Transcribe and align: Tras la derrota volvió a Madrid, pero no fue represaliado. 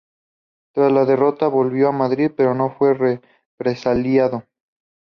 Tras 0.73 0.91
la 0.91 1.05
derrota 1.05 1.47
volvió 1.47 1.89
a 1.89 1.91
Madrid, 1.91 2.31
pero 2.35 2.55
no 2.55 2.71
fue 2.71 3.21
represaliado. 3.55 4.45